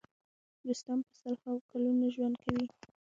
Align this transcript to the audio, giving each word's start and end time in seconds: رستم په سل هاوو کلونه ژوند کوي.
رستم 0.67 0.99
په 1.07 1.13
سل 1.21 1.35
هاوو 1.43 1.65
کلونه 1.71 2.05
ژوند 2.15 2.35
کوي. 2.43 2.65